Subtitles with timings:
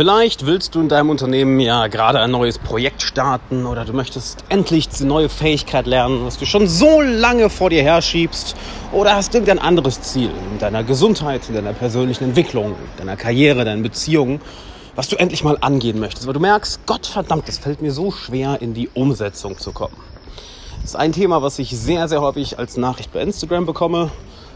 [0.00, 4.44] Vielleicht willst du in deinem Unternehmen ja gerade ein neues Projekt starten oder du möchtest
[4.48, 8.56] endlich eine neue Fähigkeit lernen, was du schon so lange vor dir herschiebst
[8.92, 13.66] oder hast irgendein anderes Ziel in deiner Gesundheit, in deiner persönlichen Entwicklung, in deiner Karriere,
[13.66, 14.40] deinen Beziehungen,
[14.96, 18.10] was du endlich mal angehen möchtest, weil du merkst, Gott verdammt, es fällt mir so
[18.10, 19.96] schwer, in die Umsetzung zu kommen.
[20.80, 24.10] Das ist ein Thema, was ich sehr, sehr häufig als Nachricht bei Instagram bekomme,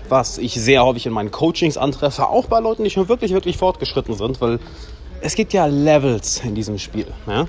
[0.09, 3.59] was ich sehr häufig in meinen Coachings antreffe, auch bei Leuten, die schon wirklich, wirklich
[3.59, 4.59] fortgeschritten sind, weil
[5.21, 7.07] es gibt ja Levels in diesem Spiel.
[7.27, 7.47] Ja?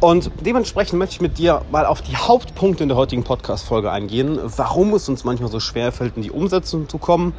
[0.00, 4.38] Und dementsprechend möchte ich mit dir mal auf die Hauptpunkte in der heutigen Podcast-Folge eingehen,
[4.56, 7.34] warum es uns manchmal so schwer fällt, in die Umsetzung zu kommen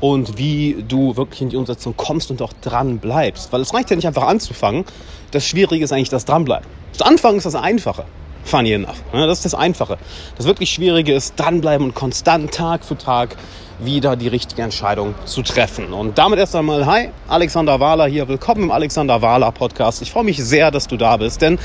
[0.00, 3.52] und wie du wirklich in die Umsetzung kommst und auch dran bleibst.
[3.52, 4.84] Weil es reicht ja nicht einfach anzufangen.
[5.32, 6.68] Das Schwierige ist eigentlich das Dranbleiben.
[6.92, 8.04] Das Anfangen ist das Einfache.
[8.44, 9.02] Funny enough.
[9.12, 9.96] Das ist das Einfache.
[10.36, 13.36] Das wirklich Schwierige ist dranbleiben und konstant Tag für Tag
[13.78, 15.92] wieder die richtige Entscheidung zu treffen.
[15.92, 18.28] Und damit erst einmal, hi, Alexander Wahler hier.
[18.28, 20.02] Willkommen im Alexander Wahler Podcast.
[20.02, 21.58] Ich freue mich sehr, dass du da bist, denn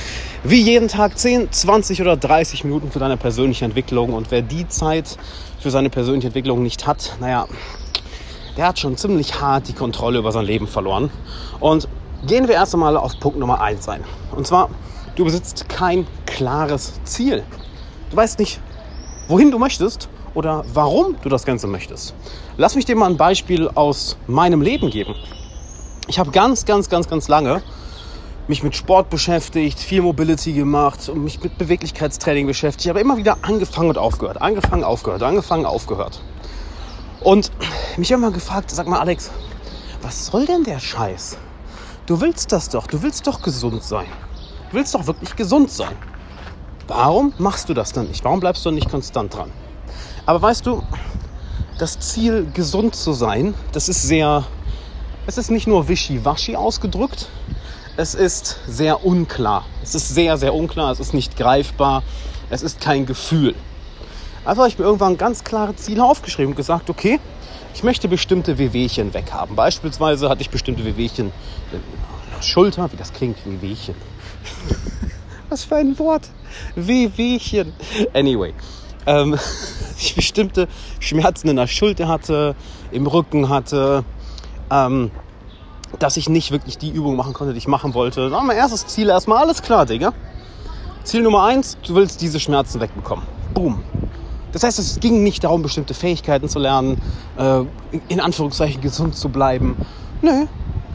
[0.44, 4.14] wie jeden Tag 10, 20 oder 30 Minuten für deine persönliche Entwicklung.
[4.14, 5.18] Und wer die Zeit
[5.60, 7.46] für seine persönliche Entwicklung nicht hat, naja,
[8.58, 11.12] der hat schon ziemlich hart die Kontrolle über sein Leben verloren.
[11.60, 11.90] Und
[12.26, 14.04] gehen wir erst einmal auf Punkt Nummer 1 ein.
[14.32, 14.70] Und zwar,
[15.20, 17.44] du besitzt kein klares Ziel.
[18.10, 18.62] Du weißt nicht,
[19.28, 22.16] wohin du möchtest oder warum du das Ganze möchtest.
[22.56, 25.14] Lass mich dir mal ein Beispiel aus meinem Leben geben.
[26.08, 27.62] Ich habe ganz, ganz, ganz, ganz lange
[28.48, 32.86] mich mit Sport beschäftigt, viel Mobility gemacht und mich mit Beweglichkeitstraining beschäftigt.
[32.86, 36.22] Ich habe immer wieder angefangen und aufgehört, angefangen, aufgehört, angefangen, aufgehört.
[37.20, 37.52] Und
[37.98, 39.32] mich immer gefragt, sag mal Alex,
[40.02, 41.38] was soll denn der Scheiß?
[42.06, 44.08] Du willst das doch, du willst doch gesund sein.
[44.70, 45.96] Du willst doch wirklich gesund sein.
[46.88, 48.24] Warum machst du das dann nicht?
[48.24, 49.52] Warum bleibst du nicht konstant dran?
[50.28, 50.84] Aber weißt du,
[51.80, 54.44] das Ziel, gesund zu sein, das ist sehr,
[55.26, 57.30] es ist nicht nur wischiwaschi ausgedrückt,
[57.98, 59.66] es ist sehr unklar.
[59.82, 62.04] Es ist sehr, sehr unklar, es ist nicht greifbar,
[62.52, 63.56] es ist kein Gefühl.
[64.46, 67.20] Also habe ich mir irgendwann ganz klare Ziele aufgeschrieben und gesagt, okay,
[67.74, 69.56] ich möchte bestimmte Wehwehchen weghaben.
[69.56, 71.32] Beispielsweise hatte ich bestimmte Wehwehchen
[71.72, 71.82] in
[72.36, 73.96] der Schulter, wie das klingt, Wehwehchen.
[75.50, 76.30] Was für ein Wort.
[76.76, 77.74] Wehwehchen.
[78.14, 78.54] Anyway
[79.10, 79.38] ähm,
[80.00, 80.68] ich bestimmte
[81.00, 82.56] Schmerzen in der Schulter hatte,
[82.92, 84.04] im Rücken hatte,
[84.72, 85.12] ähm,
[85.98, 88.30] dass ich nicht wirklich die Übung machen konnte, die ich machen wollte.
[88.30, 90.14] Dann mein erstes Ziel erstmal, alles klar, Digga.
[91.04, 93.26] Ziel Nummer eins, du willst diese Schmerzen wegbekommen.
[93.54, 93.82] Boom.
[94.52, 97.02] Das heißt, es ging nicht darum, bestimmte Fähigkeiten zu lernen,
[97.38, 97.62] äh,
[98.08, 99.76] in Anführungszeichen gesund zu bleiben.
[100.22, 100.46] Nö,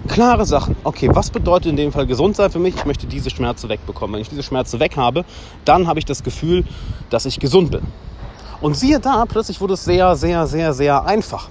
[0.09, 0.77] klare Sachen.
[0.85, 2.75] Okay, was bedeutet in dem Fall gesund sein für mich?
[2.77, 4.15] Ich möchte diese Schmerzen wegbekommen.
[4.15, 5.25] Wenn ich diese Schmerzen weg habe,
[5.65, 6.65] dann habe ich das Gefühl,
[7.11, 7.83] dass ich gesund bin.
[8.61, 11.49] Und siehe da, plötzlich wurde es sehr, sehr, sehr, sehr einfach.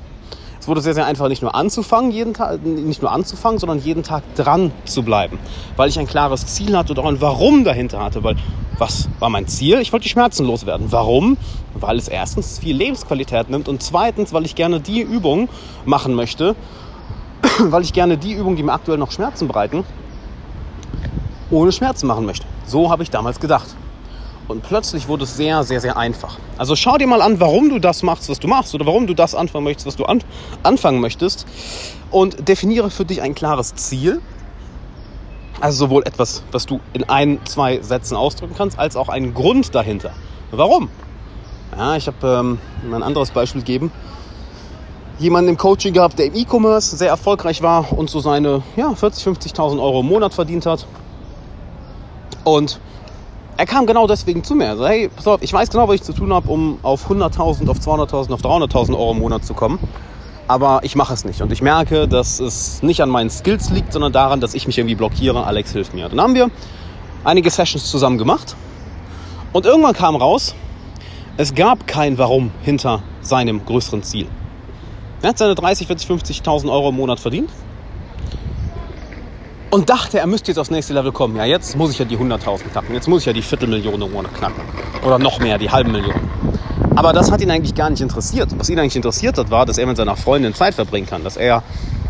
[0.59, 4.01] Es wurde sehr, sehr einfach, nicht nur anzufangen, jeden Tag, nicht nur anzufangen, sondern jeden
[4.01, 5.37] Tag dran zu bleiben.
[5.75, 8.23] Weil ich ein klares Ziel hatte und auch ein Warum dahinter hatte.
[8.23, 8.37] Weil,
[8.77, 9.79] was war mein Ziel?
[9.81, 10.87] Ich wollte die Schmerzen loswerden.
[10.91, 11.35] Warum?
[11.73, 15.49] Weil es erstens viel Lebensqualität nimmt und zweitens, weil ich gerne die Übung
[15.83, 16.55] machen möchte,
[17.59, 19.83] weil ich gerne die Übungen, die mir aktuell noch Schmerzen bereiten,
[21.51, 22.45] ohne Schmerzen machen möchte.
[22.65, 23.75] So habe ich damals gedacht.
[24.47, 26.37] Und plötzlich wurde es sehr, sehr, sehr einfach.
[26.57, 29.13] Also schau dir mal an, warum du das machst, was du machst, oder warum du
[29.13, 30.21] das anfangen möchtest, was du an
[30.63, 31.45] anfangen möchtest.
[32.11, 34.21] Und definiere für dich ein klares Ziel.
[35.61, 39.73] Also sowohl etwas, was du in ein, zwei Sätzen ausdrücken kannst, als auch einen Grund
[39.73, 40.11] dahinter.
[40.51, 40.89] Warum?
[41.77, 42.59] Ja, ich habe ähm,
[42.93, 43.91] ein anderes Beispiel gegeben
[45.19, 49.25] jemanden im Coaching gehabt, der im E-Commerce sehr erfolgreich war und so seine ja, 40,
[49.25, 50.85] 50.000 Euro im Monat verdient hat.
[52.43, 52.79] Und
[53.55, 54.65] er kam genau deswegen zu mir.
[54.65, 57.69] Er hey, pass auf, ich weiß genau, was ich zu tun habe, um auf 100.000,
[57.69, 59.79] auf 200.000, auf 300.000 Euro im Monat zu kommen.
[60.47, 61.41] Aber ich mache es nicht.
[61.41, 64.77] Und ich merke, dass es nicht an meinen Skills liegt, sondern daran, dass ich mich
[64.77, 65.45] irgendwie blockiere.
[65.45, 66.09] Alex hilft mir.
[66.09, 66.49] Dann haben wir
[67.23, 68.55] einige Sessions zusammen gemacht.
[69.53, 70.55] Und irgendwann kam raus,
[71.37, 74.27] es gab kein Warum hinter seinem größeren Ziel.
[75.23, 76.09] Er hat seine 30, 40,
[76.41, 77.49] 50.000 Euro im Monat verdient
[79.69, 81.37] und dachte, er müsste jetzt aufs nächste Level kommen.
[81.37, 82.93] Ja, jetzt muss ich ja die 100.000 knacken.
[82.93, 84.61] Jetzt muss ich ja die Viertelmillion im Monat knacken.
[85.01, 86.13] Oder noch mehr, die halbe Million.
[86.97, 88.49] Aber das hat ihn eigentlich gar nicht interessiert.
[88.57, 91.23] Was ihn eigentlich interessiert hat, war, dass er mit seiner Freundin Zeit verbringen kann.
[91.23, 91.63] Dass er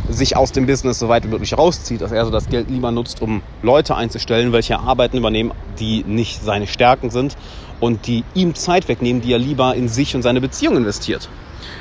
[0.10, 2.01] sich aus dem Business so weit wie möglich rauszieht.
[2.01, 6.44] Dass er so das Geld lieber nutzt, um Leute einzustellen, welche Arbeiten übernehmen, die nicht
[6.44, 7.38] seine Stärken sind
[7.80, 11.30] und die ihm Zeit wegnehmen, die er lieber in sich und seine Beziehung investiert.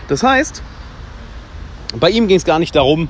[0.08, 0.62] Das heißt,
[2.00, 3.08] bei ihm ging es gar nicht darum,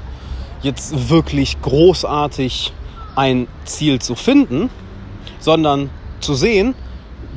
[0.63, 2.73] jetzt wirklich großartig
[3.17, 4.71] ein Ziel zu finden,
[5.39, 5.91] sondern
[6.21, 6.75] zu sehen,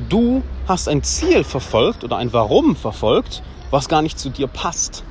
[0.08, 5.04] du hast ein Ziel verfolgt oder ein Warum verfolgt, was gar nicht zu dir passt.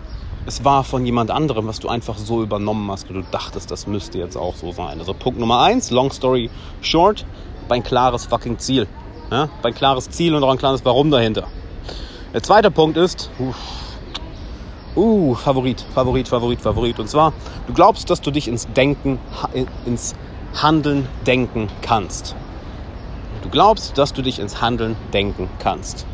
[0.48, 3.88] es war von jemand anderem, was du einfach so übernommen hast und du dachtest, das
[3.88, 5.00] müsste jetzt auch so sein.
[5.00, 6.52] Also Punkt Nummer eins, long story
[6.82, 7.26] short,
[7.70, 8.88] ein klares fucking Ziel.
[9.32, 9.50] Ja?
[9.64, 11.48] Ein klares Ziel und auch ein klares Warum dahinter.
[12.34, 13.56] Der zweite Punkt ist, uff,
[14.96, 17.00] uh, Favorit, Favorit, Favorit, Favorit.
[17.00, 17.34] Und zwar,
[17.68, 19.20] du glaubst, dass du dich ins Denken,
[19.86, 20.16] ins
[20.62, 22.36] Handeln denken kannst.
[23.44, 26.06] Du glaubst, dass du dich ins Handeln denken kannst.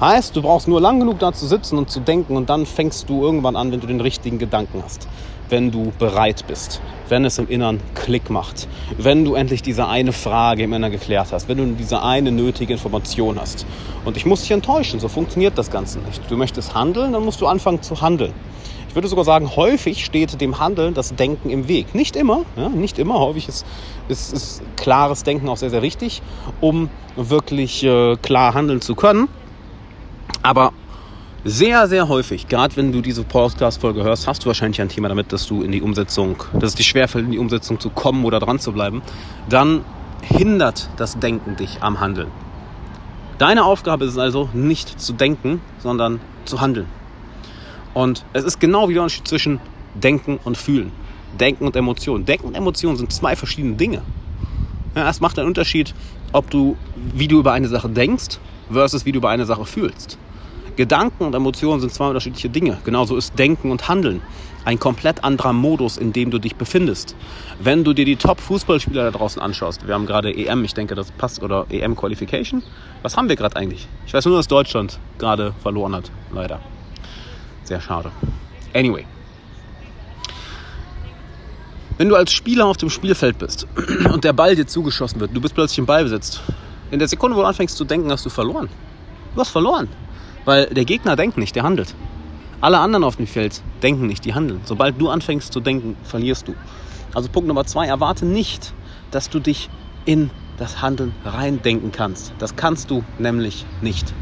[0.00, 3.08] Heißt, du brauchst nur lang genug da zu sitzen und zu denken und dann fängst
[3.08, 5.06] du irgendwann an, wenn du den richtigen Gedanken hast.
[5.48, 10.12] Wenn du bereit bist, wenn es im Innern Klick macht, wenn du endlich diese eine
[10.12, 13.66] Frage im Innern geklärt hast, wenn du diese eine nötige Information hast.
[14.04, 16.22] Und ich muss dich enttäuschen, so funktioniert das Ganze nicht.
[16.30, 18.32] Du möchtest handeln, dann musst du anfangen zu handeln.
[18.94, 21.96] Ich würde sogar sagen, häufig steht dem Handeln das Denken im Weg.
[21.96, 23.18] Nicht immer, ja, nicht immer.
[23.18, 23.66] Häufig ist,
[24.06, 26.22] ist, ist klares Denken auch sehr, sehr wichtig,
[26.60, 29.26] um wirklich äh, klar handeln zu können.
[30.42, 30.72] Aber
[31.44, 35.30] sehr, sehr häufig, gerade wenn du diese Podcast-Folge hörst, hast du wahrscheinlich ein Thema damit,
[35.30, 38.40] dass du in die Umsetzung, dass es dir schwerfällt, in die Umsetzung zu kommen oder
[38.40, 39.02] dran zu bleiben.
[39.50, 39.84] Dann
[40.22, 42.28] hindert das Denken dich am Handeln.
[43.36, 46.86] Deine Aufgabe ist es also, nicht zu denken, sondern zu handeln.
[47.92, 49.60] Und es ist genau wie der Unterschied zwischen
[49.94, 50.92] Denken und Fühlen.
[51.38, 52.24] Denken und Emotionen.
[52.24, 54.00] Denken und Emotionen sind zwei verschiedene Dinge.
[54.96, 55.94] Ja, es macht einen Unterschied,
[56.32, 56.76] ob du,
[57.12, 58.38] wie du über eine Sache denkst
[58.72, 60.16] versus wie du über eine Sache fühlst.
[60.76, 62.78] Gedanken und Emotionen sind zwei unterschiedliche Dinge.
[62.84, 64.20] Genauso ist Denken und Handeln
[64.64, 67.14] ein komplett anderer Modus, in dem du dich befindest.
[67.60, 71.10] Wenn du dir die Top-Fußballspieler da draußen anschaust, wir haben gerade EM, ich denke, das
[71.12, 72.62] passt, oder EM-Qualification.
[73.02, 73.86] Was haben wir gerade eigentlich?
[74.06, 76.60] Ich weiß nur, dass Deutschland gerade verloren hat, leider.
[77.64, 78.10] Sehr schade.
[78.74, 79.04] Anyway.
[81.96, 83.66] Wenn du als Spieler auf dem Spielfeld bist
[84.12, 86.40] und der Ball dir zugeschossen wird, du bist plötzlich im Ballbesitz.
[86.90, 88.68] In der Sekunde, wo du anfängst zu denken, hast du verloren.
[89.34, 89.88] Du hast verloren.
[90.44, 91.94] Weil der Gegner denkt nicht, der handelt.
[92.60, 94.60] Alle anderen auf dem Feld denken nicht, die handeln.
[94.64, 96.54] Sobald du anfängst zu denken, verlierst du.
[97.14, 98.72] Also Punkt Nummer zwei, erwarte nicht,
[99.10, 99.70] dass du dich
[100.04, 102.32] in das Handeln reindenken kannst.
[102.38, 104.12] Das kannst du nämlich nicht.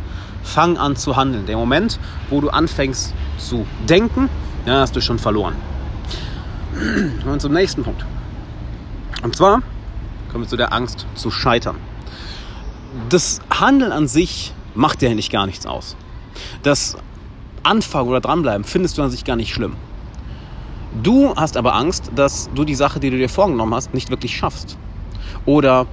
[0.42, 1.46] Fang an zu handeln.
[1.46, 1.98] Der Moment,
[2.30, 4.28] wo du anfängst zu denken,
[4.66, 5.54] ja, hast du schon verloren.
[7.24, 8.04] Und zum nächsten Punkt.
[9.22, 9.62] Und zwar
[10.30, 11.76] kommen wir zu der Angst zu scheitern.
[13.08, 15.96] Das Handeln an sich macht dir eigentlich gar nichts aus.
[16.62, 16.96] Das
[17.62, 19.76] Anfangen oder dranbleiben findest du an sich gar nicht schlimm.
[21.02, 24.36] Du hast aber Angst, dass du die Sache, die du dir vorgenommen hast, nicht wirklich
[24.36, 24.76] schaffst.
[25.46, 25.86] Oder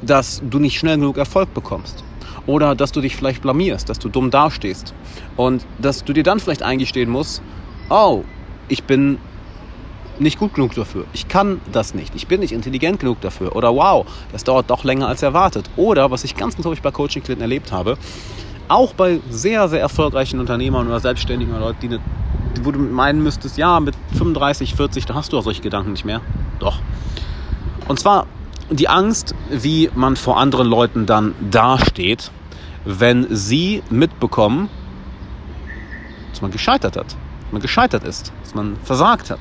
[0.00, 2.02] dass du nicht schnell genug Erfolg bekommst.
[2.46, 4.94] Oder dass du dich vielleicht blamierst, dass du dumm dastehst.
[5.36, 7.42] Und dass du dir dann vielleicht eingestehen musst,
[7.90, 8.24] oh,
[8.68, 9.18] ich bin
[10.18, 11.04] nicht gut genug dafür.
[11.12, 12.14] Ich kann das nicht.
[12.14, 13.54] Ich bin nicht intelligent genug dafür.
[13.54, 15.68] Oder wow, das dauert doch länger als erwartet.
[15.76, 17.98] Oder, was ich ganz, ganz häufig bei Coaching-Klienten erlebt habe,
[18.68, 22.00] auch bei sehr, sehr erfolgreichen Unternehmern oder Selbstständigen oder Leuten, die eine,
[22.62, 26.04] wo du meinen müsstest, ja, mit 35, 40, da hast du auch solche Gedanken nicht
[26.04, 26.20] mehr.
[26.58, 26.78] Doch.
[27.86, 28.26] Und zwar
[28.70, 32.30] die Angst, wie man vor anderen Leuten dann dasteht,
[32.84, 34.68] wenn sie mitbekommen,
[36.30, 39.40] dass man gescheitert hat, dass man gescheitert ist, dass man versagt hat.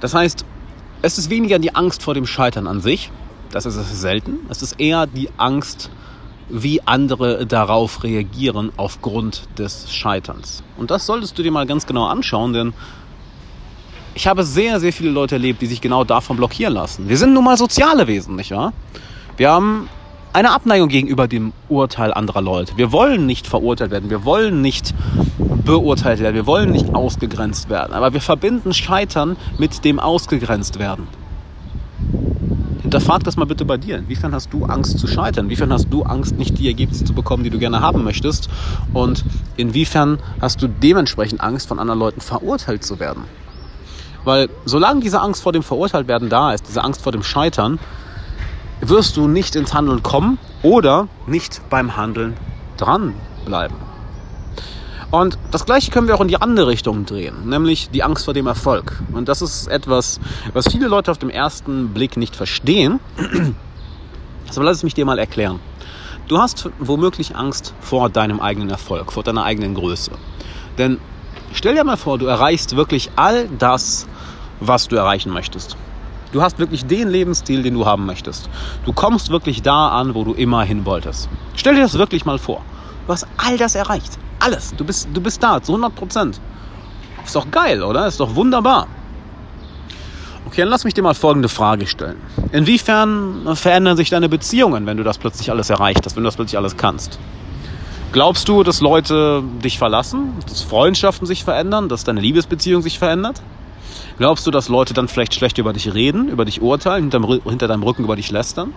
[0.00, 0.44] Das heißt,
[1.02, 3.10] es ist weniger die Angst vor dem Scheitern an sich,
[3.50, 5.90] das ist es selten, es ist eher die Angst
[6.50, 10.62] wie andere darauf reagieren aufgrund des Scheiterns.
[10.76, 12.72] Und das solltest du dir mal ganz genau anschauen, denn
[14.14, 17.08] ich habe sehr, sehr viele Leute erlebt, die sich genau davon blockieren lassen.
[17.08, 18.72] Wir sind nun mal soziale Wesen, nicht wahr?
[19.36, 19.88] Wir haben
[20.32, 22.76] eine Abneigung gegenüber dem Urteil anderer Leute.
[22.76, 24.94] Wir wollen nicht verurteilt werden, wir wollen nicht
[25.64, 31.08] beurteilt werden, wir wollen nicht ausgegrenzt werden, aber wir verbinden Scheitern mit dem ausgegrenzt werden.
[32.90, 33.98] Hinterfrag das mal bitte bei dir.
[33.98, 35.44] Inwiefern hast du Angst zu scheitern?
[35.44, 38.50] Inwiefern hast du Angst, nicht die Ergebnisse zu bekommen, die du gerne haben möchtest?
[38.92, 39.24] Und
[39.56, 43.22] inwiefern hast du dementsprechend Angst, von anderen Leuten verurteilt zu werden?
[44.24, 47.78] Weil solange diese Angst vor dem Verurteiltwerden da ist, diese Angst vor dem Scheitern,
[48.80, 52.36] wirst du nicht ins Handeln kommen oder nicht beim Handeln
[52.76, 53.76] dranbleiben.
[55.10, 58.34] Und das Gleiche können wir auch in die andere Richtung drehen, nämlich die Angst vor
[58.34, 59.02] dem Erfolg.
[59.12, 60.20] Und das ist etwas,
[60.52, 63.00] was viele Leute auf den ersten Blick nicht verstehen.
[64.54, 65.58] Aber lass es mich dir mal erklären.
[66.28, 70.12] Du hast womöglich Angst vor deinem eigenen Erfolg, vor deiner eigenen Größe.
[70.78, 70.98] Denn
[71.52, 74.06] stell dir mal vor, du erreichst wirklich all das,
[74.60, 75.76] was du erreichen möchtest.
[76.32, 78.48] Du hast wirklich den Lebensstil, den du haben möchtest.
[78.84, 81.28] Du kommst wirklich da an, wo du immer hin wolltest.
[81.56, 82.62] Stell dir das wirklich mal vor.
[83.06, 84.18] Du hast all das erreicht.
[84.40, 84.74] Alles.
[84.76, 86.40] Du bist, du bist da, zu 100 Prozent.
[87.24, 88.06] Ist doch geil, oder?
[88.06, 88.86] Ist doch wunderbar.
[90.46, 92.16] Okay, dann lass mich dir mal folgende Frage stellen.
[92.50, 96.36] Inwiefern verändern sich deine Beziehungen, wenn du das plötzlich alles erreicht hast, wenn du das
[96.36, 97.20] plötzlich alles kannst?
[98.12, 103.40] Glaubst du, dass Leute dich verlassen, dass Freundschaften sich verändern, dass deine Liebesbeziehung sich verändert?
[104.18, 107.10] Glaubst du, dass Leute dann vielleicht schlecht über dich reden, über dich urteilen,
[107.44, 108.72] hinter deinem Rücken über dich lästern?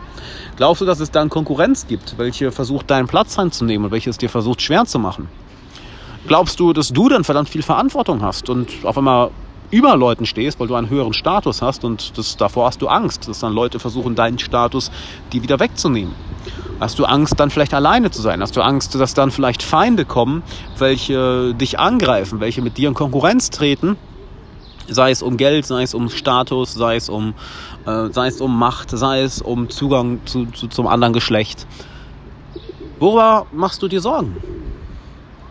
[0.58, 4.18] Glaubst du, dass es dann Konkurrenz gibt, welche versucht, deinen Platz einzunehmen und welche es
[4.18, 5.28] dir versucht, schwer zu machen?
[6.26, 9.32] Glaubst du, dass du dann verdammt viel Verantwortung hast und auf einmal
[9.72, 13.28] über Leuten stehst, weil du einen höheren Status hast und das, davor hast du Angst,
[13.28, 14.92] dass dann Leute versuchen, deinen Status
[15.34, 16.14] die wieder wegzunehmen?
[16.80, 18.42] Hast du Angst, dann vielleicht alleine zu sein?
[18.42, 20.44] Hast du Angst, dass dann vielleicht Feinde kommen,
[20.78, 23.98] welche dich angreifen, welche mit dir in Konkurrenz treten?
[24.88, 27.34] Sei es um Geld, sei es um Status, sei es um,
[27.86, 31.68] äh, sei es um Macht, sei es um Zugang zu, zu, zum anderen Geschlecht.
[33.00, 34.38] Worüber machst du dir Sorgen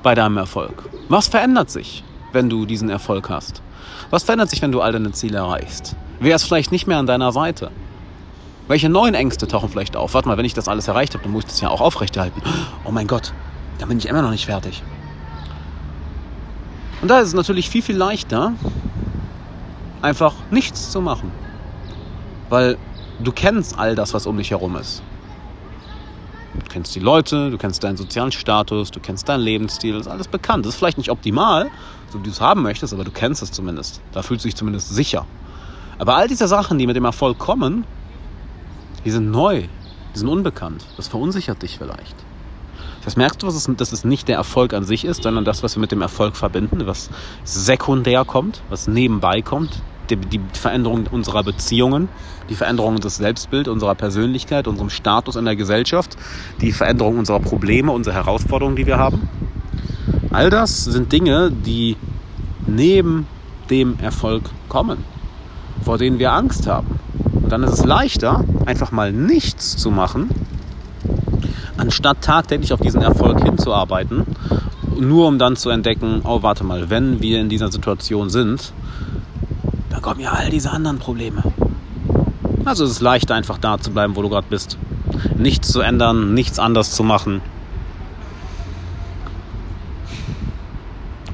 [0.02, 0.88] bei deinem Erfolg?
[1.08, 3.62] Was verändert sich, wenn du diesen Erfolg hast?
[4.10, 5.96] Was verändert sich, wenn du all deine Ziele erreichst?
[6.20, 7.70] Wer ist vielleicht nicht mehr an deiner Seite?
[8.68, 10.14] Welche neuen Ängste tauchen vielleicht auf?
[10.14, 12.42] Warte mal, wenn ich das alles erreicht habe, dann muss ich das ja auch aufrechterhalten.
[12.84, 13.32] Oh mein Gott,
[13.78, 14.82] dann bin ich immer noch nicht fertig.
[17.00, 18.52] Und da ist es natürlich viel, viel leichter,
[20.02, 21.30] einfach nichts zu machen.
[22.48, 22.76] Weil
[23.20, 25.02] du kennst all das, was um dich herum ist.
[26.72, 30.26] Du kennst die Leute, du kennst deinen sozialen Status, du kennst deinen Lebensstil, ist alles
[30.26, 30.64] bekannt.
[30.64, 31.70] Das ist vielleicht nicht optimal,
[32.10, 34.00] so wie du es haben möchtest, aber du kennst es zumindest.
[34.12, 35.26] Da fühlst du dich zumindest sicher.
[35.98, 37.84] Aber all diese Sachen, die mit dem Erfolg kommen,
[39.04, 39.64] die sind neu,
[40.14, 40.86] die sind unbekannt.
[40.96, 42.16] Das verunsichert dich vielleicht.
[43.04, 45.80] Das merkst du, dass es nicht der Erfolg an sich ist, sondern das, was wir
[45.82, 47.10] mit dem Erfolg verbinden, was
[47.44, 49.82] sekundär kommt, was nebenbei kommt,
[50.16, 52.08] die, die Veränderung unserer Beziehungen,
[52.48, 56.16] die Veränderung des Selbstbild, unserer Persönlichkeit, unserem Status in der Gesellschaft,
[56.60, 59.28] die Veränderung unserer Probleme, unserer Herausforderungen, die wir haben.
[60.30, 61.96] All das sind Dinge, die
[62.66, 63.26] neben
[63.70, 65.04] dem Erfolg kommen,
[65.84, 66.98] vor denen wir Angst haben
[67.52, 70.30] dann ist es leichter, einfach mal nichts zu machen,
[71.76, 74.24] anstatt tagtäglich auf diesen Erfolg hinzuarbeiten,
[74.98, 78.72] nur um dann zu entdecken, oh warte mal, wenn wir in dieser Situation sind,
[80.02, 81.42] kommen ja all diese anderen Probleme.
[82.64, 84.76] Also es ist leichter, einfach da zu bleiben, wo du gerade bist.
[85.36, 87.40] Nichts zu ändern, nichts anders zu machen.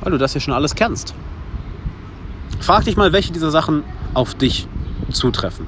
[0.01, 1.15] Weil du das ja schon alles kennst.
[2.61, 3.83] Frag dich mal, welche dieser Sachen
[4.15, 4.69] auf dich
[5.11, 5.67] zutreffen.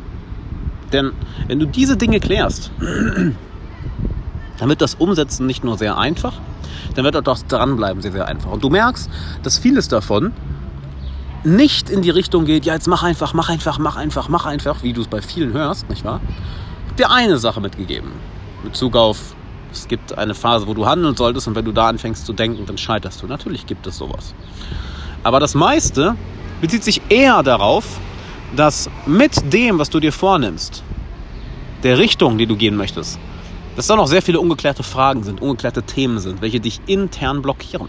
[0.93, 1.13] Denn
[1.47, 2.71] wenn du diese Dinge klärst,
[4.59, 6.35] dann wird das Umsetzen nicht nur sehr einfach,
[6.95, 8.51] dann wird auch das Dranbleiben sehr, sehr einfach.
[8.51, 9.09] Und du merkst,
[9.43, 10.33] dass vieles davon
[11.45, 14.83] nicht in die Richtung geht, ja, jetzt mach einfach, mach einfach, mach einfach, mach einfach,
[14.83, 16.21] wie du es bei vielen hörst, nicht wahr?
[16.99, 18.11] Dir eine Sache mitgegeben.
[18.63, 19.35] In Bezug auf,
[19.73, 22.67] es gibt eine Phase, wo du handeln solltest und wenn du da anfängst zu denken,
[22.67, 23.27] dann scheiterst du.
[23.27, 24.35] Natürlich gibt es sowas.
[25.23, 26.17] Aber das meiste
[26.61, 27.85] bezieht sich eher darauf,
[28.57, 30.83] dass mit dem, was du dir vornimmst,
[31.83, 33.19] der Richtung, die du gehen möchtest,
[33.77, 37.89] dass da noch sehr viele ungeklärte Fragen sind, ungeklärte Themen sind, welche dich intern blockieren.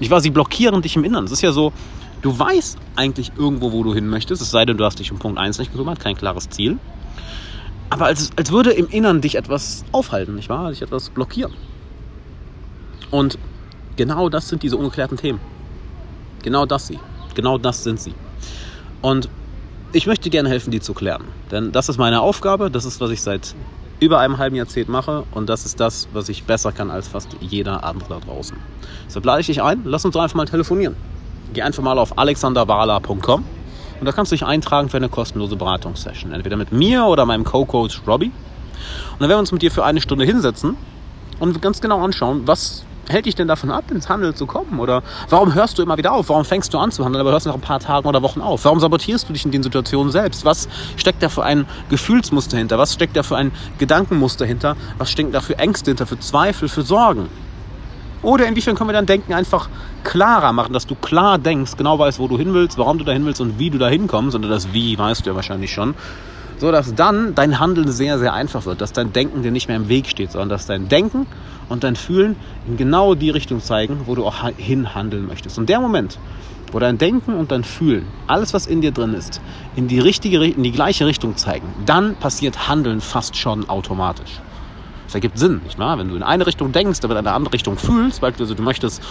[0.00, 1.24] Ich weiß, sie blockieren dich im Inneren.
[1.24, 1.72] Es ist ja so,
[2.22, 5.18] du weißt eigentlich irgendwo, wo du hin möchtest, es sei denn, du hast dich um
[5.18, 6.78] Punkt 1 nicht gekümmert, kein klares Ziel.
[7.90, 10.70] Aber als, als würde im Inneren dich etwas aufhalten, nicht wahr?
[10.70, 11.52] Dich etwas blockieren.
[13.10, 13.38] Und
[13.96, 15.40] genau das sind diese ungeklärten Themen.
[16.42, 16.98] Genau das sie.
[17.34, 18.14] Genau das sind sie.
[19.00, 19.28] Und
[19.92, 21.24] ich möchte gerne helfen, die zu klären.
[21.50, 23.54] Denn das ist meine Aufgabe, das ist, was ich seit
[24.00, 27.36] über einem halben Jahrzehnt mache und das ist das, was ich besser kann als fast
[27.40, 28.56] jeder andere da draußen.
[29.06, 30.94] Deshalb lade ich dich ein, lass uns doch einfach mal telefonieren.
[31.52, 33.44] Geh einfach mal auf alexanderwala.com
[34.00, 36.32] und da kannst du dich eintragen für eine kostenlose Beratungssession.
[36.32, 38.26] Entweder mit mir oder meinem Co-Coach Robbie.
[38.26, 40.76] Und dann werden wir uns mit dir für eine Stunde hinsetzen
[41.40, 44.78] und ganz genau anschauen, was hält dich denn davon ab, ins Handeln zu kommen?
[44.78, 46.28] Oder warum hörst du immer wieder auf?
[46.28, 48.64] Warum fängst du an zu handeln, aber hörst nach ein paar Tagen oder Wochen auf?
[48.64, 50.44] Warum sabotierst du dich in den Situationen selbst?
[50.44, 52.78] Was steckt da für ein Gefühlsmuster hinter?
[52.78, 54.76] Was steckt da für ein Gedankenmuster hinter?
[54.98, 57.28] Was stecken da für Ängste hinter, für Zweifel, für Sorgen?
[58.22, 59.68] Oder inwiefern können wir dein Denken einfach
[60.04, 63.12] klarer machen, dass du klar denkst, genau weißt, wo du hin willst, warum du da
[63.12, 64.34] hin willst und wie du da hinkommst.
[64.34, 65.94] Und das Wie weißt du ja wahrscheinlich schon
[66.58, 69.76] so dass dann dein Handeln sehr, sehr einfach wird, dass dein Denken dir nicht mehr
[69.76, 71.26] im Weg steht, sondern dass dein Denken
[71.68, 75.58] und dein Fühlen in genau die Richtung zeigen, wo du auch hinhandeln möchtest.
[75.58, 76.18] Und der Moment,
[76.72, 79.40] wo dein Denken und dein Fühlen, alles was in dir drin ist,
[79.76, 84.40] in die richtige, in die gleiche Richtung zeigen, dann passiert Handeln fast schon automatisch.
[85.08, 85.96] Das ergibt Sinn, nicht wahr?
[85.98, 89.02] Wenn du in eine Richtung denkst, aber in eine andere Richtung fühlst, beispielsweise du möchtest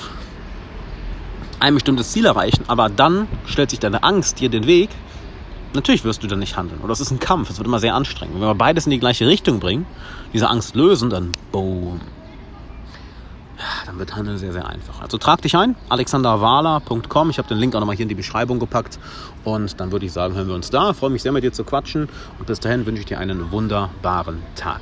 [1.59, 4.91] ein bestimmtes Ziel erreichen, aber dann stellt sich deine Angst dir den Weg,
[5.73, 6.81] natürlich wirst du dann nicht handeln.
[6.81, 8.35] Oder es ist ein Kampf, es wird immer sehr anstrengend.
[8.35, 9.87] Wenn wir beides in die gleiche Richtung bringen,
[10.33, 11.99] diese Angst lösen, dann boom,
[13.87, 15.01] dann wird Handeln sehr, sehr einfach.
[15.01, 17.31] Also trag dich ein, alexanderwala.com.
[17.31, 18.99] Ich habe den Link auch nochmal hier in die Beschreibung gepackt.
[19.43, 20.93] Und dann würde ich sagen, hören wir uns da.
[20.93, 22.07] Freue mich sehr, mit dir zu quatschen.
[22.37, 24.81] Und bis dahin wünsche ich dir einen wunderbaren Tag.